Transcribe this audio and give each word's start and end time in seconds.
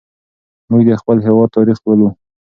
موږ 0.69 0.81
د 0.87 0.91
خپل 1.01 1.17
هېواد 1.27 1.49
تاریخ 1.57 1.77
لولو. 1.85 2.09